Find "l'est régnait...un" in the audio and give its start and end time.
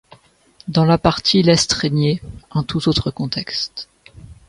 1.43-2.63